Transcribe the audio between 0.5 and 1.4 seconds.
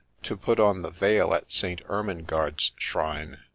on the veil